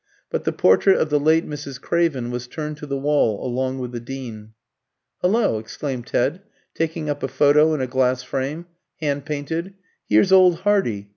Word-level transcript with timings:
But 0.31 0.45
the 0.45 0.51
portrait 0.51 0.97
of 0.97 1.11
the 1.11 1.19
late 1.19 1.47
Mrs. 1.47 1.79
Craven 1.79 2.31
was 2.31 2.47
turned 2.47 2.77
to 2.77 2.87
the 2.87 2.97
wall 2.97 3.45
along 3.45 3.77
with 3.77 3.91
the 3.91 3.99
Dean. 3.99 4.53
"Hullo!" 5.21 5.59
exclaimed 5.59 6.07
Ted, 6.07 6.41
taking 6.73 7.07
up 7.07 7.21
a 7.21 7.27
photo 7.27 7.75
in 7.75 7.81
a 7.81 7.85
glass 7.85 8.23
frame, 8.23 8.65
hand 8.99 9.27
painted, 9.27 9.75
"here's 10.09 10.31
old 10.31 10.61
Hardy! 10.61 11.09